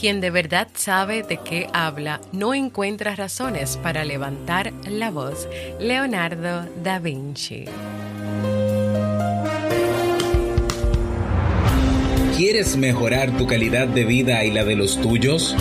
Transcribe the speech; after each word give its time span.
Quien 0.00 0.22
de 0.22 0.30
verdad 0.30 0.68
sabe 0.72 1.22
de 1.22 1.36
qué 1.36 1.66
habla 1.74 2.22
no 2.32 2.54
encuentra 2.54 3.14
razones 3.14 3.76
para 3.76 4.02
levantar 4.02 4.72
la 4.88 5.10
voz. 5.10 5.46
Leonardo 5.78 6.66
da 6.82 6.98
Vinci. 6.98 7.66
¿Quieres 12.34 12.78
mejorar 12.78 13.36
tu 13.36 13.46
calidad 13.46 13.88
de 13.88 14.06
vida 14.06 14.42
y 14.42 14.50
la 14.50 14.64
de 14.64 14.74
los 14.74 14.98
tuyos? 15.02 15.54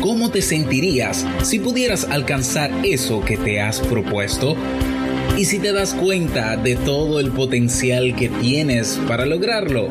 ¿Cómo 0.00 0.32
te 0.32 0.42
sentirías 0.42 1.24
si 1.44 1.60
pudieras 1.60 2.08
alcanzar 2.10 2.72
eso 2.84 3.24
que 3.24 3.36
te 3.36 3.60
has 3.60 3.78
propuesto? 3.78 4.56
¿Y 5.38 5.44
si 5.44 5.60
te 5.60 5.72
das 5.72 5.94
cuenta 5.94 6.56
de 6.56 6.74
todo 6.74 7.20
el 7.20 7.30
potencial 7.30 8.16
que 8.16 8.30
tienes 8.30 9.00
para 9.06 9.26
lograrlo? 9.26 9.90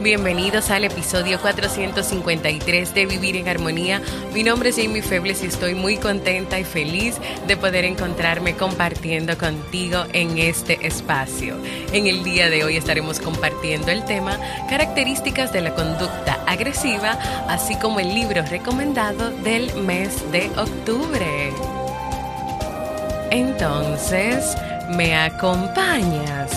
Bienvenidos 0.00 0.70
al 0.70 0.84
episodio 0.84 1.40
453 1.40 2.94
de 2.94 3.06
Vivir 3.06 3.34
en 3.34 3.48
Armonía. 3.48 4.00
Mi 4.32 4.44
nombre 4.44 4.68
es 4.68 4.76
Jamie 4.76 5.02
Febles 5.02 5.42
y 5.42 5.46
estoy 5.46 5.74
muy 5.74 5.96
contenta 5.96 6.60
y 6.60 6.62
feliz 6.62 7.16
de 7.48 7.56
poder 7.56 7.84
encontrarme 7.84 8.54
compartiendo 8.54 9.36
contigo 9.36 10.04
en 10.12 10.38
este 10.38 10.86
espacio. 10.86 11.56
En 11.92 12.06
el 12.06 12.22
día 12.22 12.48
de 12.48 12.62
hoy 12.62 12.76
estaremos 12.76 13.18
compartiendo 13.18 13.90
el 13.90 14.04
tema 14.04 14.38
características 14.70 15.52
de 15.52 15.62
la 15.62 15.74
conducta 15.74 16.44
agresiva, 16.46 17.18
así 17.48 17.74
como 17.74 17.98
el 17.98 18.14
libro 18.14 18.42
recomendado 18.42 19.30
del 19.30 19.74
mes 19.82 20.30
de 20.30 20.48
octubre. 20.56 21.52
Entonces, 23.32 24.56
¿me 24.90 25.16
acompañas? 25.16 26.52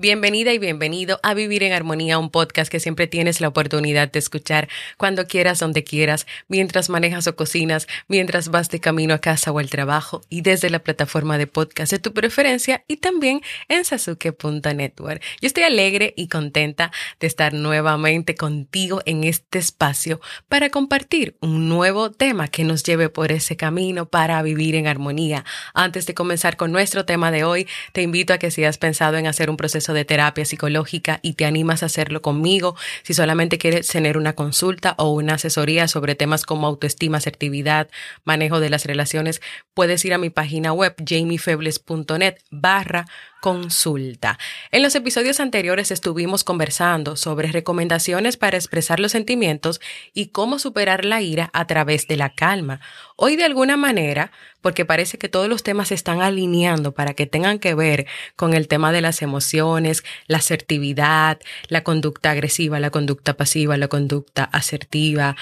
Bienvenida 0.00 0.54
y 0.54 0.58
bienvenido 0.58 1.20
a 1.22 1.34
Vivir 1.34 1.62
en 1.62 1.74
Armonía, 1.74 2.18
un 2.18 2.30
podcast 2.30 2.72
que 2.72 2.80
siempre 2.80 3.06
tienes 3.06 3.42
la 3.42 3.48
oportunidad 3.48 4.10
de 4.10 4.18
escuchar 4.18 4.66
cuando 4.96 5.26
quieras, 5.26 5.58
donde 5.58 5.84
quieras, 5.84 6.26
mientras 6.48 6.88
manejas 6.88 7.26
o 7.26 7.36
cocinas, 7.36 7.86
mientras 8.08 8.48
vas 8.48 8.70
de 8.70 8.80
camino 8.80 9.12
a 9.12 9.18
casa 9.18 9.52
o 9.52 9.58
al 9.58 9.68
trabajo 9.68 10.22
y 10.30 10.40
desde 10.40 10.70
la 10.70 10.78
plataforma 10.78 11.36
de 11.36 11.46
podcast 11.46 11.92
de 11.92 11.98
tu 11.98 12.14
preferencia 12.14 12.82
y 12.88 12.96
también 12.96 13.42
en 13.68 13.84
sasuke.network. 13.84 15.20
Yo 15.42 15.46
estoy 15.46 15.64
alegre 15.64 16.14
y 16.16 16.28
contenta 16.28 16.92
de 17.20 17.26
estar 17.26 17.52
nuevamente 17.52 18.34
contigo 18.34 19.02
en 19.04 19.24
este 19.24 19.58
espacio 19.58 20.22
para 20.48 20.70
compartir 20.70 21.36
un 21.40 21.68
nuevo 21.68 22.10
tema 22.10 22.48
que 22.48 22.64
nos 22.64 22.84
lleve 22.84 23.10
por 23.10 23.32
ese 23.32 23.58
camino 23.58 24.06
para 24.06 24.42
vivir 24.42 24.76
en 24.76 24.86
armonía. 24.86 25.44
Antes 25.74 26.06
de 26.06 26.14
comenzar 26.14 26.56
con 26.56 26.72
nuestro 26.72 27.04
tema 27.04 27.30
de 27.30 27.44
hoy, 27.44 27.68
te 27.92 28.00
invito 28.00 28.32
a 28.32 28.38
que 28.38 28.50
si 28.50 28.64
has 28.64 28.78
pensado 28.78 29.18
en 29.18 29.26
hacer 29.26 29.50
un 29.50 29.58
proceso 29.58 29.89
de 29.92 30.04
terapia 30.04 30.44
psicológica 30.44 31.20
y 31.22 31.34
te 31.34 31.44
animas 31.44 31.82
a 31.82 31.86
hacerlo 31.86 32.22
conmigo, 32.22 32.76
si 33.02 33.14
solamente 33.14 33.58
quieres 33.58 33.88
tener 33.88 34.16
una 34.16 34.34
consulta 34.34 34.94
o 34.98 35.10
una 35.12 35.34
asesoría 35.34 35.88
sobre 35.88 36.14
temas 36.14 36.44
como 36.44 36.66
autoestima, 36.66 37.18
asertividad, 37.18 37.88
manejo 38.24 38.60
de 38.60 38.70
las 38.70 38.84
relaciones, 38.84 39.40
puedes 39.74 40.04
ir 40.04 40.14
a 40.14 40.18
mi 40.18 40.30
página 40.30 40.72
web 40.72 40.94
jamiefebles.net 41.04 42.36
barra 42.50 43.06
consulta. 43.40 44.38
En 44.70 44.82
los 44.82 44.94
episodios 44.94 45.40
anteriores 45.40 45.90
estuvimos 45.90 46.44
conversando 46.44 47.16
sobre 47.16 47.50
recomendaciones 47.50 48.36
para 48.36 48.56
expresar 48.56 49.00
los 49.00 49.12
sentimientos 49.12 49.80
y 50.12 50.26
cómo 50.28 50.58
superar 50.58 51.04
la 51.04 51.22
ira 51.22 51.50
a 51.52 51.66
través 51.66 52.06
de 52.06 52.16
la 52.16 52.34
calma. 52.34 52.80
Hoy 53.16 53.36
de 53.36 53.44
alguna 53.44 53.76
manera, 53.76 54.30
porque 54.60 54.84
parece 54.84 55.18
que 55.18 55.28
todos 55.28 55.48
los 55.48 55.62
temas 55.62 55.88
se 55.88 55.94
están 55.94 56.20
alineando 56.20 56.92
para 56.92 57.14
que 57.14 57.26
tengan 57.26 57.58
que 57.58 57.74
ver 57.74 58.06
con 58.36 58.54
el 58.54 58.68
tema 58.68 58.92
de 58.92 59.00
las 59.00 59.22
emociones, 59.22 60.04
la 60.26 60.38
asertividad, 60.38 61.38
la 61.68 61.82
conducta 61.82 62.30
agresiva, 62.30 62.78
la 62.80 62.90
conducta 62.90 63.34
pasiva, 63.34 63.76
la 63.76 63.88
conducta 63.88 64.44
asertiva, 64.44 65.36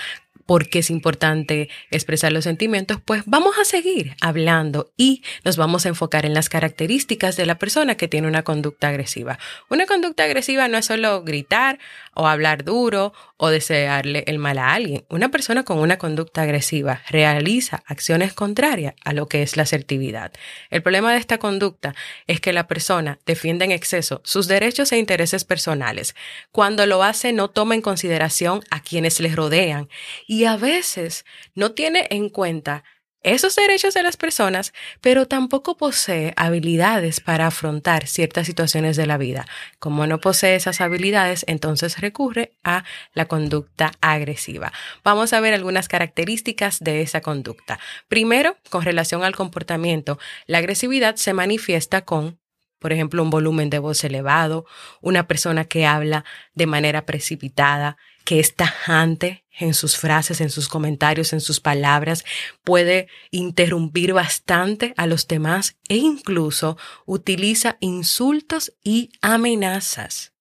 por 0.49 0.71
qué 0.71 0.79
es 0.79 0.89
importante 0.89 1.69
expresar 1.91 2.33
los 2.33 2.45
sentimientos, 2.45 3.03
pues 3.05 3.23
vamos 3.27 3.59
a 3.59 3.67
seguir 3.67 4.17
hablando 4.23 4.91
y 4.97 5.23
nos 5.45 5.59
vamos 5.59 5.85
a 5.85 5.91
enfocar 5.91 6.25
en 6.25 6.33
las 6.33 6.49
características 6.49 7.37
de 7.37 7.45
la 7.45 7.59
persona 7.59 7.99
que 7.99 8.09
tiene 8.09 8.29
una 8.29 8.45
conducta 8.45 8.89
agresiva. 8.89 9.39
Una 9.69 9.85
conducta 9.85 10.25
agresiva 10.25 10.67
no 10.67 10.79
es 10.79 10.87
solo 10.87 11.23
gritar 11.23 11.79
o 12.19 12.27
hablar 12.27 12.65
duro 12.65 13.13
o 13.37 13.49
desearle 13.49 14.25
el 14.27 14.39
mal 14.39 14.59
a 14.59 14.75
alguien. 14.75 15.05
Una 15.09 15.31
persona 15.31 15.65
con 15.65 15.79
una 15.79 15.99
conducta 15.99 16.43
agresiva 16.43 17.01
realiza 17.09 17.85
acciones 17.87 18.33
contrarias 18.33 18.95
a 19.05 19.13
lo 19.13 19.29
que 19.29 19.43
es 19.43 19.57
la 19.57 19.63
asertividad. 19.63 20.33
El 20.69 20.83
problema 20.83 21.13
de 21.13 21.19
esta 21.19 21.39
conducta 21.39 21.95
es 22.27 22.41
que 22.41 22.53
la 22.53 22.67
persona 22.67 23.21
defiende 23.25 23.65
en 23.67 23.71
exceso 23.71 24.21
sus 24.25 24.49
derechos 24.49 24.91
e 24.91 24.99
intereses 24.99 25.45
personales. 25.45 26.17
Cuando 26.51 26.85
lo 26.87 27.05
hace 27.05 27.33
no 27.33 27.51
toma 27.51 27.77
en 27.77 27.83
consideración 27.83 28.63
a 28.71 28.83
quienes 28.83 29.21
les 29.21 29.37
rodean 29.37 29.89
y 30.27 30.45
a 30.45 30.57
veces 30.57 31.25
no 31.55 31.71
tiene 31.71 32.09
en 32.11 32.31
cuenta 32.31 32.83
esos 33.23 33.57
derechos 33.57 33.95
de 33.95 34.03
las 34.03 34.17
personas, 34.17 34.73
pero 35.01 35.27
tampoco 35.27 35.77
posee 35.77 36.33
habilidades 36.37 37.21
para 37.21 37.47
afrontar 37.47 38.07
ciertas 38.07 38.47
situaciones 38.47 38.97
de 38.97 39.07
la 39.07 39.19
vida. 39.19 39.47
Como 39.79 40.07
no 40.07 40.21
posee 40.21 40.55
esas 40.55 40.81
habilidades, 40.81 41.45
entonces 41.49 42.01
recurre 42.01 42.53
a 42.65 42.85
la 43.15 43.27
conducta 43.27 43.93
agresiva. 44.01 44.73
Vamos 45.05 45.33
a 45.33 45.41
ver 45.41 45.55
algunas 45.55 45.89
características 45.89 46.79
de 46.81 47.03
esa 47.03 47.21
conducta. 47.21 47.79
Primero, 48.09 48.57
con 48.71 48.83
relación 48.83 49.25
al 49.25 49.35
comportamiento, 49.35 50.19
la 50.47 50.59
agresividad 50.59 51.17
se 51.17 51.33
manifiesta 51.33 52.03
con 52.03 52.39
por 52.79 52.93
ejemplo, 52.93 53.23
un 53.23 53.31
volumen 53.31 53.71
de 53.71 53.79
voz 53.79 54.03
elevado, 54.05 54.67
una 55.01 55.27
persona 55.27 55.65
que 55.65 55.87
habla 55.87 56.25
de 56.55 56.67
manera 56.67 57.07
precipitada, 57.07 57.97
que 58.25 58.41
es 58.41 58.55
tajante 58.55 59.45
en 59.59 59.75
sus 59.75 59.97
frases, 59.97 60.41
en 60.41 60.51
sus 60.51 60.69
comentarios, 60.69 61.33
en 61.33 61.41
sus 61.41 61.61
palabras, 61.61 62.25
puede 62.63 63.09
interrumpir 63.31 64.13
bastante 64.13 64.95
a 64.97 65.07
los 65.07 65.27
demás 65.27 65.77
e 65.89 65.97
incluso 65.97 66.77
utiliza 67.07 67.77
insultos 67.81 68.73
y 68.85 69.11
amenazas. 69.21 70.33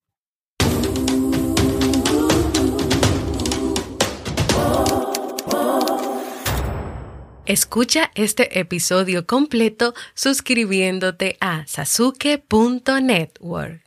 Escucha 7.47 8.11
este 8.15 8.59
episodio 8.59 9.25
completo 9.25 9.93
suscribiéndote 10.15 11.37
a 11.39 11.65
sasuke.network. 11.65 13.86